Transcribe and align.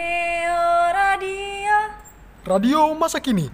Neo 0.00 0.64
Radio. 0.96 1.76
Radio 2.48 2.80
masa 2.96 3.20
kini. 3.20 3.52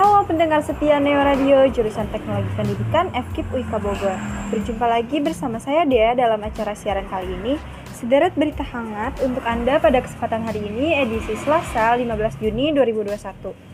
Halo 0.00 0.24
pendengar 0.24 0.64
setia 0.64 0.96
Neo 1.04 1.20
Radio 1.20 1.68
jurusan 1.68 2.08
Teknologi 2.08 2.48
Pendidikan 2.56 3.12
FKIP 3.12 3.44
UIK 3.52 3.72
Bogor. 3.76 4.16
Berjumpa 4.48 4.88
lagi 4.88 5.20
bersama 5.20 5.60
saya 5.60 5.84
Dea 5.84 6.16
dalam 6.16 6.40
acara 6.40 6.72
siaran 6.72 7.04
kali 7.12 7.28
ini. 7.28 7.60
Sederet 7.92 8.32
berita 8.32 8.64
hangat 8.64 9.20
untuk 9.20 9.44
Anda 9.44 9.76
pada 9.84 10.00
kesempatan 10.00 10.48
hari 10.48 10.64
ini 10.64 10.96
edisi 10.96 11.36
Selasa 11.44 11.92
15 12.00 12.40
Juni 12.40 12.72
2021. 12.72 13.73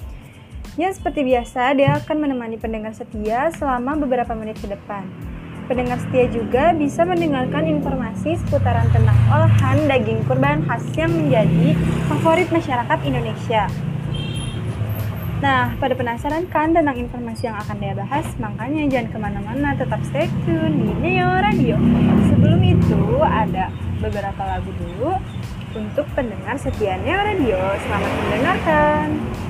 Ya 0.81 0.89
seperti 0.97 1.29
biasa, 1.29 1.77
Dea 1.77 2.01
akan 2.01 2.25
menemani 2.25 2.57
pendengar 2.57 2.97
setia 2.97 3.53
selama 3.53 4.01
beberapa 4.01 4.33
menit 4.33 4.65
ke 4.65 4.73
depan. 4.73 5.05
Pendengar 5.69 6.01
setia 6.01 6.25
juga 6.33 6.73
bisa 6.73 7.05
mendengarkan 7.05 7.69
informasi 7.69 8.41
seputaran 8.41 8.88
tentang 8.88 9.12
olahan 9.29 9.77
daging 9.85 10.24
kurban 10.24 10.65
khas 10.65 10.80
yang 10.97 11.12
menjadi 11.12 11.77
favorit 12.09 12.48
masyarakat 12.48 12.98
Indonesia. 13.05 13.69
Nah, 15.45 15.77
pada 15.77 15.93
penasaran 15.93 16.48
kan 16.48 16.73
tentang 16.73 16.97
informasi 16.97 17.52
yang 17.52 17.60
akan 17.60 17.77
dia 17.77 17.93
bahas? 17.93 18.24
Makanya 18.41 18.88
jangan 18.88 19.09
ke 19.12 19.19
mana-mana, 19.21 19.77
tetap 19.77 20.01
stay 20.09 20.33
tune 20.49 20.80
di 20.80 20.97
Neo 20.97 21.29
Radio. 21.45 21.77
Sebelum 22.33 22.60
itu, 22.65 23.21
ada 23.21 23.69
beberapa 24.01 24.43
lagu 24.49 24.73
dulu 24.80 25.12
untuk 25.77 26.09
pendengar 26.16 26.57
setia 26.57 26.97
Neo 27.05 27.21
Radio. 27.21 27.60
Selamat 27.85 28.12
mendengarkan. 28.16 29.49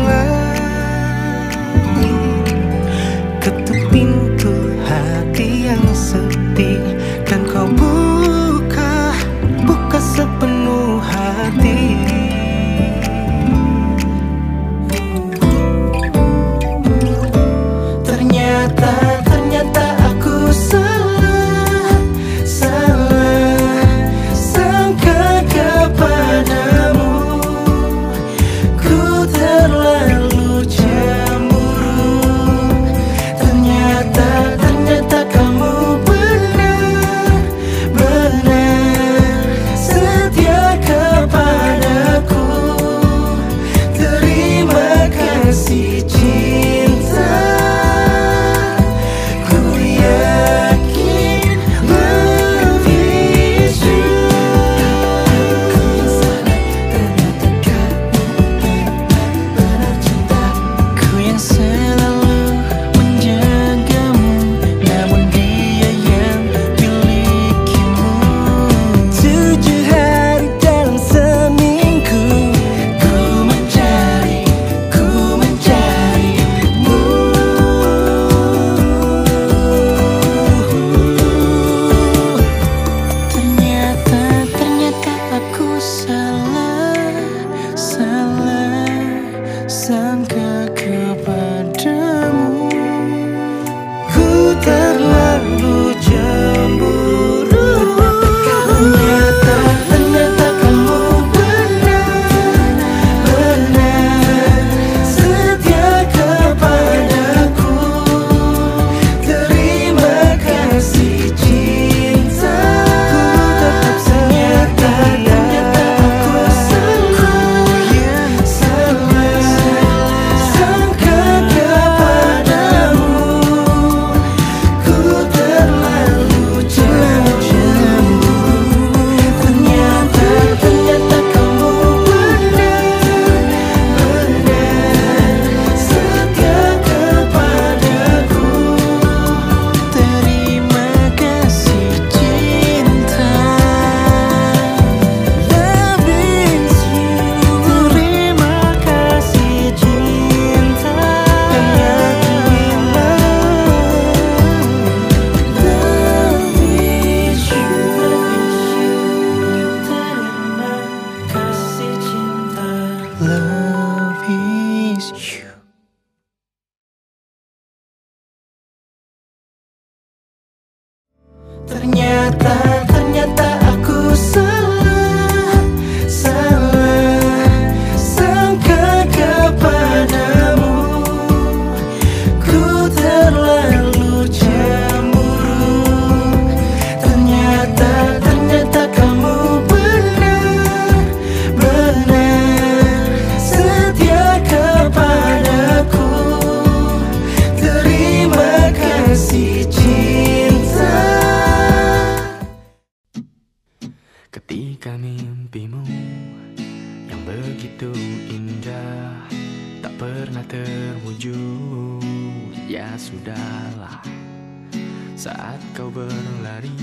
berlari 216.11 216.75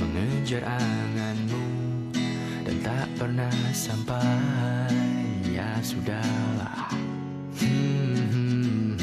mengejar 0.00 0.64
anganmu 0.64 1.64
dan 2.64 2.76
tak 2.80 3.06
pernah 3.20 3.56
sampai. 3.76 4.88
Ya 5.52 5.76
sudahlah. 5.84 6.88
Hmm, 7.60 8.96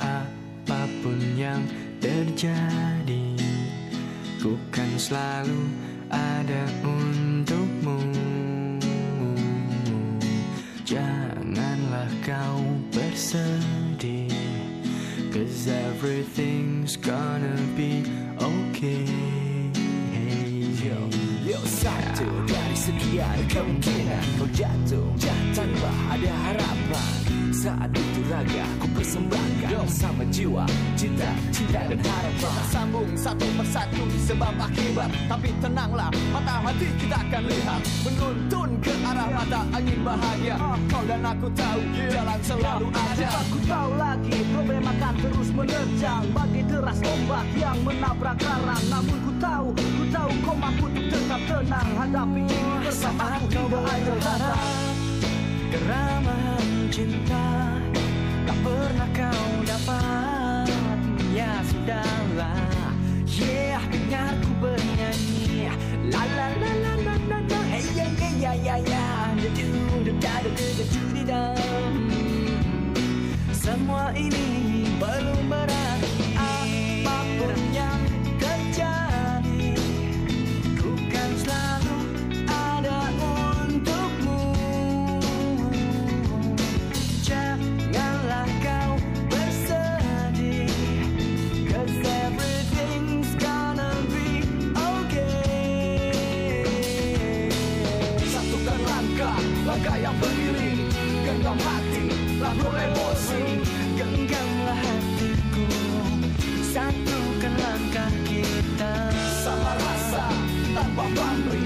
apa 0.00 0.80
pun 1.02 1.18
yang 1.36 1.60
terjadi 2.00 3.36
ku 4.40 4.56
kan 4.72 4.88
selalu 4.96 5.68
ada 6.08 6.62
untukmu. 6.86 8.00
Janganlah 10.88 12.08
kau 12.24 12.64
bersedih 12.90 14.30
cause 15.30 15.70
everything's 15.70 16.96
gonna 16.96 17.54
be 17.76 18.02
okay 18.50 19.04
Yo 21.50 21.58
satu 21.66 22.26
dari 22.46 22.76
sekian 22.78 23.38
kemungkinan 23.50 24.24
Kau 24.38 24.46
jatuh. 24.54 25.10
Tanpa 25.50 25.90
ada 26.14 26.30
harapan 26.46 27.29
Saat 27.60 27.92
itu 27.92 28.24
raga 28.32 28.64
ku 28.80 28.88
persembahkan 28.96 29.84
Sama 29.84 30.24
jiwa, 30.32 30.64
cinta, 30.96 31.28
cinta 31.52 31.92
dan 31.92 32.00
harapan. 32.00 32.32
Kita 32.40 32.64
sambung 32.72 33.10
satu 33.12 33.44
persatu 33.52 34.04
sebab 34.24 34.56
akibat. 34.56 35.12
Tapi 35.28 35.52
tenanglah 35.60 36.08
mata 36.32 36.64
hati 36.64 36.88
kita 36.96 37.20
akan 37.20 37.42
lihat. 37.52 37.80
Menuntun 38.08 38.70
ke 38.80 38.96
arah 39.04 39.28
mata 39.28 39.60
angin 39.76 40.00
bahagia. 40.00 40.56
Kau 40.88 41.04
dan 41.04 41.20
aku 41.20 41.52
tahu 41.52 41.80
jalan 42.08 42.40
selalu 42.40 42.86
ada. 42.96 43.28
Aku 43.44 43.58
tahu 43.68 43.90
lagi 43.92 44.36
problem 44.56 44.84
akan 44.88 45.14
terus 45.20 45.48
menerjang 45.52 46.24
Bagi 46.32 46.62
deras 46.64 46.98
ombak 47.04 47.44
yang 47.60 47.76
menabrak 47.84 48.40
karang 48.40 48.84
Namun 48.88 49.18
ku 49.20 49.32
tahu, 49.36 49.68
ku 49.76 50.04
tahu 50.08 50.30
kau 50.48 50.56
mampu 50.56 50.88
untuk 50.88 51.12
tetap 51.12 51.40
tenang. 51.44 51.88
Hadapi 51.92 52.40
ini 52.40 52.76
bersamaku 52.88 53.46
hingga 53.52 53.78
akhir 53.84 54.16
datang 54.24 54.64
Keramahan 55.70 56.59
cinta 56.90 57.78
Tak 58.50 58.58
pernah 58.66 59.08
kau 59.14 59.50
dapat. 59.62 60.66
Ya 61.30 61.62
sudahlah. 61.62 62.90
Yeah, 63.30 63.78
dengar 63.94 64.34
ku 64.42 64.52
bernyanyi. 64.58 65.70
La 66.10 66.26
Semua 73.54 74.10
ini 74.18 74.49
hati, 102.40 102.56
lalu 102.56 102.68
emosi 102.72 103.42
Genggamlah 103.96 104.78
hatiku. 104.80 105.66
Satukan 106.72 107.54
langkah 107.60 108.12
kita. 108.24 109.12
Sama 109.44 109.72
rasa, 109.76 110.24
tanpa 110.72 111.04
pamrih 111.12 111.59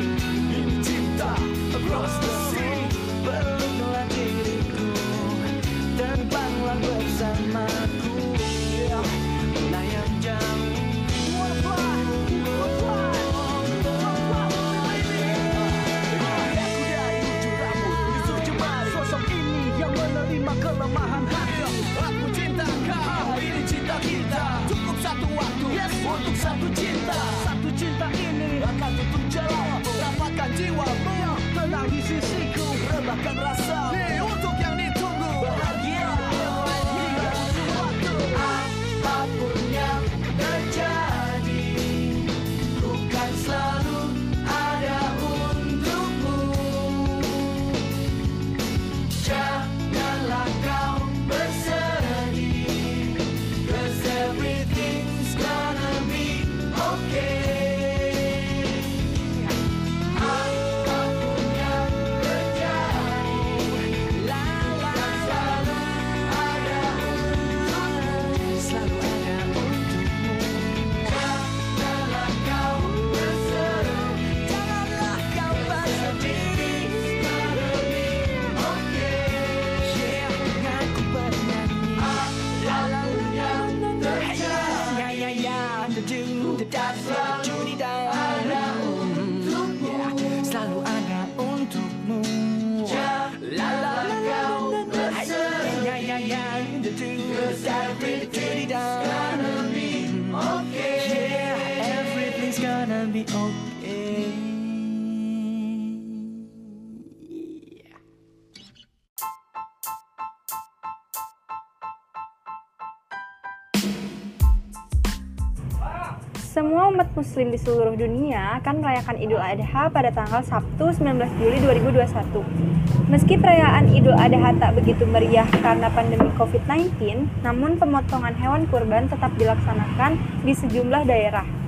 Semua 116.54 116.86
umat 116.86 117.10
muslim 117.18 117.50
di 117.50 117.58
seluruh 117.58 117.98
dunia 117.98 118.62
akan 118.62 118.78
merayakan 118.78 119.18
Idul 119.18 119.42
Adha 119.42 119.90
pada 119.90 120.14
tanggal 120.14 120.38
Sabtu 120.46 120.86
19 120.86 121.18
Juli 121.42 121.58
2021. 121.58 123.10
Meski 123.10 123.34
perayaan 123.34 123.90
Idul 123.90 124.14
Adha 124.14 124.54
tak 124.62 124.78
begitu 124.78 125.02
meriah 125.02 125.50
karena 125.50 125.90
pandemi 125.90 126.30
COVID-19, 126.38 127.26
namun 127.42 127.74
pemotongan 127.74 128.38
hewan 128.38 128.70
kurban 128.70 129.10
tetap 129.10 129.34
dilaksanakan 129.34 130.14
di 130.46 130.54
sejumlah 130.54 131.02
daerah. 131.10 131.63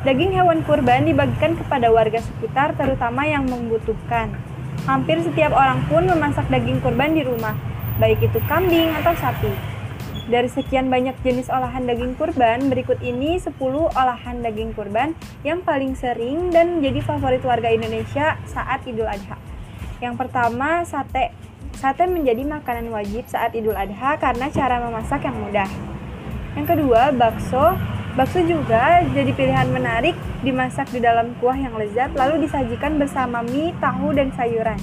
Daging 0.00 0.32
hewan 0.32 0.64
kurban 0.64 1.04
dibagikan 1.04 1.60
kepada 1.60 1.92
warga 1.92 2.24
sekitar 2.24 2.72
terutama 2.72 3.28
yang 3.28 3.44
membutuhkan. 3.44 4.32
Hampir 4.88 5.20
setiap 5.20 5.52
orang 5.52 5.84
pun 5.92 6.08
memasak 6.08 6.48
daging 6.48 6.80
kurban 6.80 7.12
di 7.12 7.20
rumah, 7.20 7.52
baik 8.00 8.24
itu 8.24 8.40
kambing 8.48 8.88
atau 8.96 9.12
sapi. 9.20 9.52
Dari 10.32 10.48
sekian 10.48 10.88
banyak 10.88 11.20
jenis 11.20 11.52
olahan 11.52 11.84
daging 11.84 12.16
kurban, 12.16 12.72
berikut 12.72 12.96
ini 13.04 13.36
10 13.36 13.52
olahan 13.92 14.40
daging 14.40 14.72
kurban 14.72 15.12
yang 15.44 15.60
paling 15.60 15.92
sering 15.92 16.48
dan 16.48 16.80
menjadi 16.80 17.04
favorit 17.04 17.44
warga 17.44 17.68
Indonesia 17.68 18.40
saat 18.48 18.80
Idul 18.88 19.04
Adha. 19.04 19.36
Yang 20.00 20.16
pertama, 20.16 20.80
sate. 20.88 21.28
Sate 21.76 22.08
menjadi 22.08 22.40
makanan 22.48 22.88
wajib 22.88 23.28
saat 23.28 23.52
Idul 23.52 23.76
Adha 23.76 24.16
karena 24.16 24.48
cara 24.48 24.80
memasak 24.80 25.28
yang 25.28 25.36
mudah. 25.36 25.68
Yang 26.56 26.66
kedua, 26.72 27.12
bakso. 27.12 27.99
Bakso 28.10 28.42
juga 28.42 29.06
jadi 29.14 29.30
pilihan 29.30 29.70
menarik 29.70 30.18
dimasak 30.42 30.90
di 30.90 30.98
dalam 30.98 31.30
kuah 31.38 31.54
yang 31.54 31.78
lezat 31.78 32.10
lalu 32.18 32.42
disajikan 32.42 32.98
bersama 32.98 33.38
mie, 33.46 33.70
tahu, 33.78 34.10
dan 34.10 34.34
sayuran. 34.34 34.82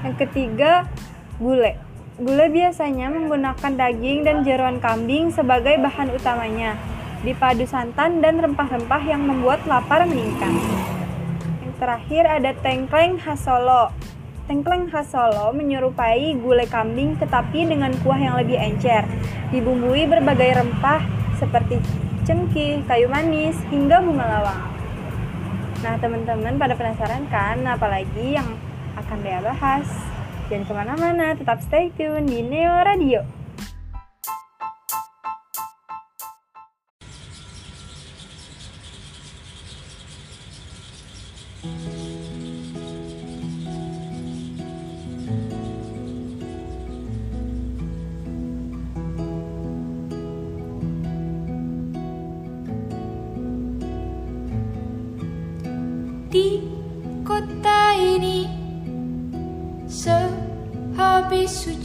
Yang 0.00 0.16
ketiga, 0.24 0.88
gulai. 1.36 1.76
Gulai 2.16 2.48
biasanya 2.48 3.12
menggunakan 3.12 3.72
daging 3.76 4.24
dan 4.24 4.48
jeruan 4.48 4.80
kambing 4.80 5.28
sebagai 5.28 5.76
bahan 5.76 6.08
utamanya, 6.16 6.80
dipadu 7.20 7.68
santan 7.68 8.24
dan 8.24 8.40
rempah-rempah 8.40 9.02
yang 9.04 9.28
membuat 9.28 9.60
lapar 9.68 10.08
meningkat. 10.08 10.50
Yang 11.62 11.74
terakhir 11.76 12.24
ada 12.26 12.50
tengkleng 12.64 13.20
khas 13.20 13.44
Solo. 13.44 13.92
Tengkleng 14.48 14.88
khas 14.88 15.12
Solo 15.12 15.52
menyerupai 15.52 16.32
gulai 16.40 16.64
kambing 16.64 17.20
tetapi 17.20 17.68
dengan 17.68 17.92
kuah 18.00 18.18
yang 18.18 18.40
lebih 18.40 18.56
encer, 18.56 19.04
dibumbui 19.52 20.08
berbagai 20.08 20.64
rempah 20.64 21.17
seperti 21.38 21.78
cengkih, 22.26 22.84
kayu 22.84 23.06
manis, 23.08 23.56
hingga 23.70 24.02
bunga 24.02 24.26
lawang. 24.26 24.62
Nah, 25.80 25.94
teman-teman 26.02 26.58
pada 26.58 26.74
penasaran 26.74 27.24
kan 27.30 27.62
apalagi 27.62 28.34
yang 28.34 28.58
akan 28.98 29.18
Dea 29.22 29.40
bahas? 29.40 29.86
Jangan 30.50 30.64
ke 30.66 30.72
mana-mana, 30.74 31.26
tetap 31.38 31.62
stay 31.62 31.94
tune 31.94 32.26
di 32.26 32.42
Neo 32.42 32.82
Radio. 32.82 33.37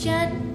chất 0.04 0.53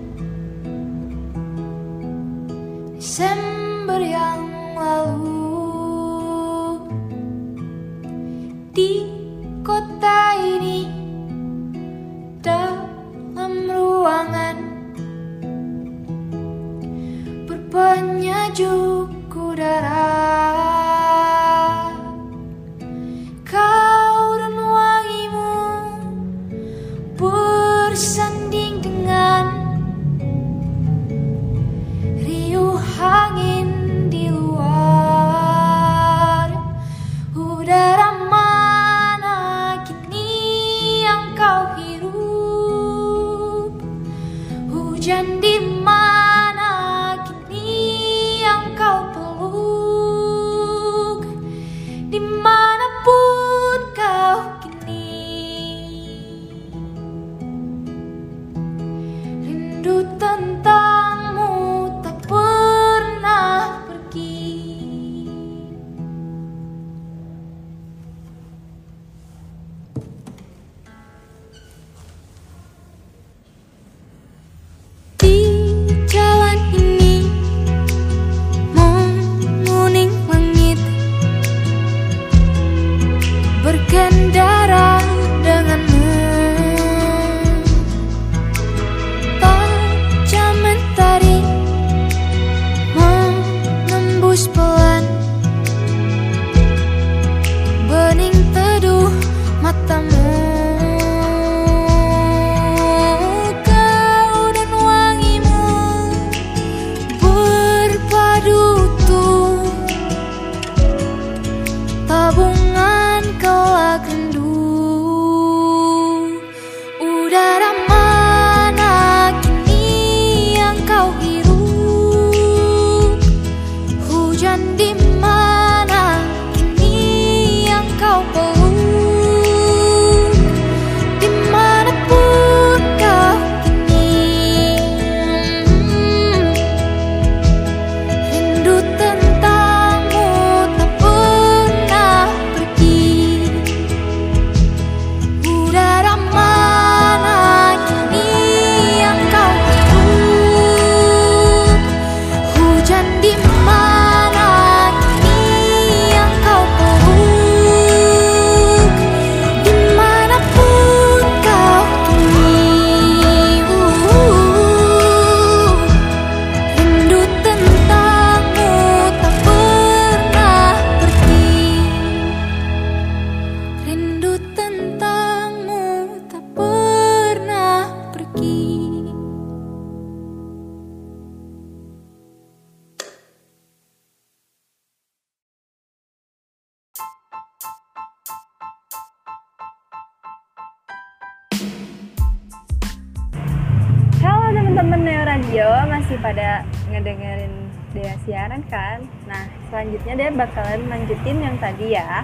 pada 196.21 196.67
ngedengerin 196.91 197.69
Dea 197.97 198.15
siaran 198.29 198.61
kan? 198.69 199.01
Nah, 199.25 199.49
selanjutnya 199.73 200.13
Dea 200.13 200.31
bakalan 200.37 200.93
lanjutin 200.93 201.41
yang 201.41 201.57
tadi 201.57 201.97
ya. 201.97 202.21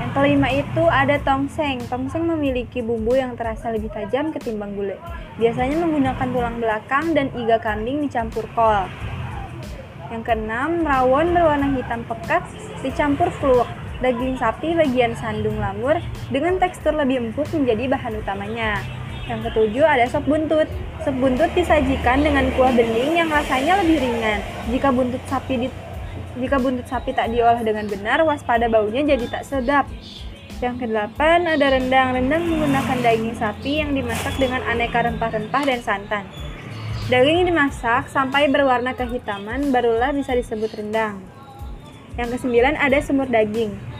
Yang 0.00 0.10
kelima 0.16 0.48
itu 0.48 0.82
ada 0.88 1.20
tongseng. 1.20 1.84
Tongseng 1.84 2.24
memiliki 2.24 2.80
bumbu 2.80 3.12
yang 3.12 3.36
terasa 3.36 3.68
lebih 3.68 3.92
tajam 3.92 4.32
ketimbang 4.32 4.72
gulai. 4.72 4.96
Biasanya 5.36 5.76
menggunakan 5.84 6.28
tulang 6.32 6.56
belakang 6.64 7.12
dan 7.12 7.28
iga 7.36 7.60
kambing 7.60 8.00
dicampur 8.00 8.48
kol. 8.56 8.88
Yang 10.08 10.22
keenam, 10.32 10.84
rawon 10.84 11.36
berwarna 11.36 11.72
hitam 11.76 12.04
pekat 12.08 12.44
dicampur 12.80 13.28
fluwek. 13.36 13.68
Daging 14.02 14.34
sapi 14.34 14.74
bagian 14.74 15.14
sandung 15.14 15.62
lamur 15.62 15.94
dengan 16.32 16.58
tekstur 16.58 16.90
lebih 16.90 17.30
empuk 17.30 17.46
menjadi 17.54 17.86
bahan 17.86 18.18
utamanya. 18.18 19.01
Yang 19.30 19.50
ketujuh 19.50 19.86
ada 19.86 20.04
sop 20.10 20.26
buntut. 20.26 20.66
Sop 21.06 21.14
buntut 21.18 21.50
disajikan 21.54 22.22
dengan 22.26 22.50
kuah 22.58 22.74
bening 22.74 23.14
yang 23.14 23.30
rasanya 23.30 23.78
lebih 23.82 24.02
ringan. 24.02 24.42
Jika 24.70 24.90
buntut 24.90 25.22
sapi 25.30 25.70
Jika 26.32 26.56
buntut 26.56 26.88
sapi 26.88 27.12
tak 27.12 27.28
diolah 27.28 27.60
dengan 27.60 27.84
benar, 27.86 28.24
waspada 28.24 28.66
baunya 28.66 29.04
jadi 29.04 29.28
tak 29.28 29.44
sedap. 29.44 29.84
Yang 30.62 30.86
kedelapan, 30.86 31.44
ada 31.44 31.66
rendang. 31.74 32.14
Rendang 32.14 32.42
menggunakan 32.46 32.98
daging 33.02 33.34
sapi 33.36 33.82
yang 33.82 33.92
dimasak 33.92 34.32
dengan 34.38 34.62
aneka 34.64 35.04
rempah-rempah 35.04 35.62
dan 35.66 35.80
santan. 35.82 36.24
Daging 37.10 37.50
dimasak 37.50 38.08
sampai 38.08 38.46
berwarna 38.46 38.94
kehitaman, 38.94 39.74
barulah 39.74 40.14
bisa 40.14 40.32
disebut 40.38 40.70
rendang. 40.78 41.18
Yang 42.14 42.38
kesembilan, 42.38 42.78
ada 42.78 42.96
semur 43.02 43.26
daging. 43.26 43.91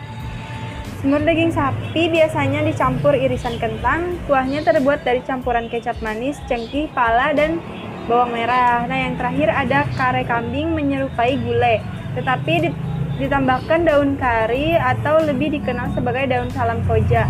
Semur 1.03 1.19
daging 1.19 1.51
sapi 1.51 2.15
biasanya 2.15 2.63
dicampur 2.63 3.19
irisan 3.19 3.59
kentang. 3.59 4.23
Kuahnya 4.31 4.63
terbuat 4.63 5.03
dari 5.03 5.19
campuran 5.27 5.67
kecap 5.67 5.99
manis, 5.99 6.39
cengkih, 6.47 6.87
pala, 6.95 7.35
dan 7.35 7.59
bawang 8.07 8.31
merah. 8.31 8.87
Nah, 8.87 9.11
yang 9.11 9.19
terakhir 9.19 9.51
ada 9.51 9.83
kare 9.99 10.23
kambing 10.23 10.71
menyerupai 10.79 11.43
gulai, 11.43 11.83
tetapi 12.15 12.71
di- 12.71 12.79
ditambahkan 13.19 13.83
daun 13.83 14.15
kari 14.15 14.79
atau 14.79 15.27
lebih 15.27 15.59
dikenal 15.59 15.91
sebagai 15.91 16.31
daun 16.31 16.55
salam 16.55 16.79
koja. 16.87 17.27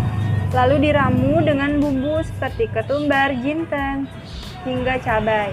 Lalu 0.53 0.93
diramu 0.93 1.41
dengan 1.41 1.81
bumbu 1.81 2.21
seperti 2.21 2.69
ketumbar, 2.69 3.33
jinten, 3.41 4.05
hingga 4.69 5.01
cabai. 5.01 5.49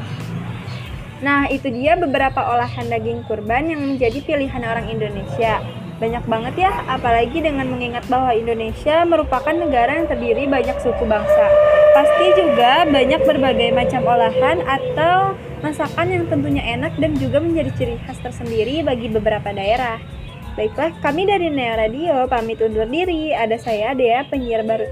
Nah, 1.25 1.49
itu 1.49 1.73
dia 1.73 1.97
beberapa 1.97 2.45
olahan 2.53 2.85
daging 2.85 3.25
kurban 3.25 3.73
yang 3.73 3.81
menjadi 3.81 4.21
pilihan 4.21 4.61
orang 4.61 4.93
Indonesia. 4.93 5.80
Banyak 6.01 6.25
banget 6.25 6.65
ya, 6.65 6.73
apalagi 6.89 7.45
dengan 7.45 7.69
mengingat 7.69 8.09
bahwa 8.09 8.33
Indonesia 8.33 9.05
merupakan 9.05 9.53
negara 9.53 10.01
yang 10.01 10.09
terdiri 10.09 10.49
banyak 10.49 10.81
suku 10.81 11.05
bangsa. 11.05 11.47
Pasti 11.93 12.27
juga 12.41 12.89
banyak 12.89 13.21
berbagai 13.29 13.69
macam 13.77 14.09
olahan 14.09 14.65
atau 14.65 15.37
masakan 15.61 16.09
yang 16.09 16.25
tentunya 16.33 16.65
enak 16.73 16.97
dan 16.97 17.21
juga 17.21 17.37
menjadi 17.45 17.71
ciri 17.77 17.97
khas 18.09 18.17
tersendiri 18.25 18.81
bagi 18.81 19.13
beberapa 19.13 19.53
daerah. 19.53 20.01
Baiklah, 20.57 20.97
kami 21.05 21.29
dari 21.29 21.53
Neo 21.53 21.77
Radio 21.77 22.25
pamit 22.33 22.65
undur 22.65 22.89
diri. 22.89 23.37
Ada 23.37 23.61
saya, 23.61 23.93
Dea, 23.93 24.25
penyiar 24.25 24.65
baru 24.65 24.89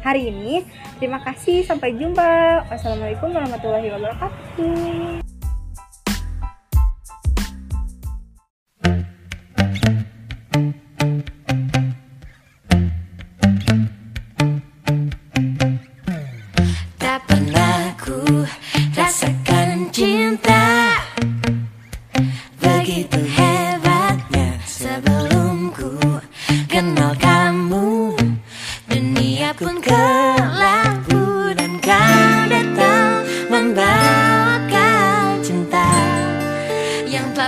hari 0.00 0.32
ini. 0.32 0.64
Terima 0.96 1.20
kasih, 1.20 1.68
sampai 1.68 1.92
jumpa. 2.00 2.64
Wassalamualaikum 2.72 3.28
warahmatullahi 3.28 3.92
wabarakatuh. 3.92 5.15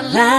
Yang 0.09 0.38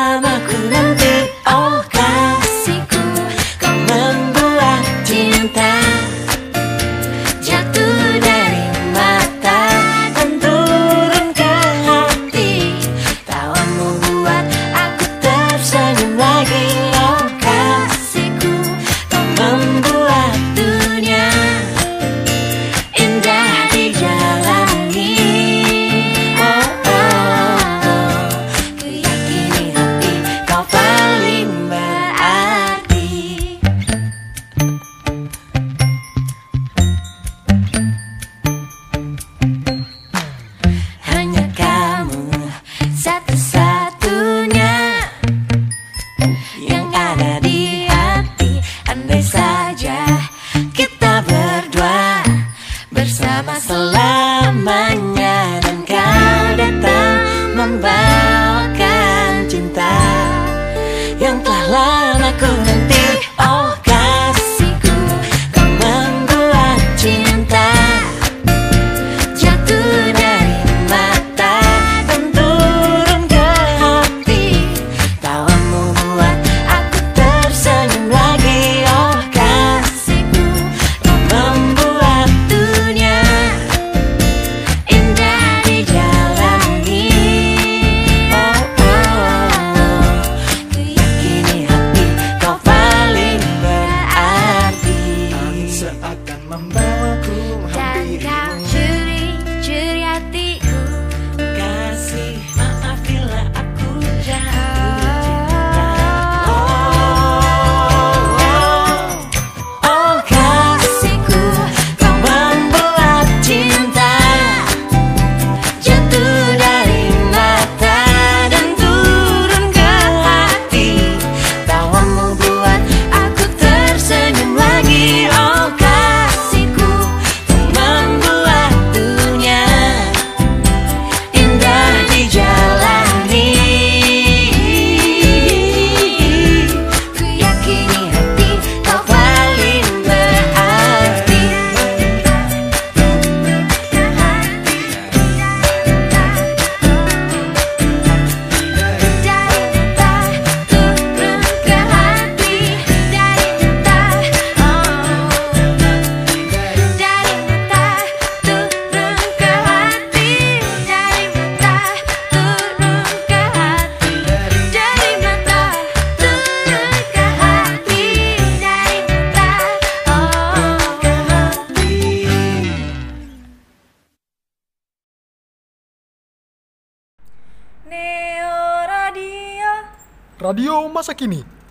masa 180.99 181.15
kini. 181.15 181.59